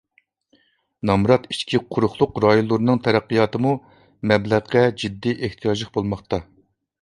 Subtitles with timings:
[1.09, 3.75] نامرات ئىچكى قۇرۇقلۇق رايونلىرىنىڭ تەرەققىياتىمۇ
[4.33, 6.43] مەبلەغقە جىددىي ئېھتىياجلىق بولماقتا.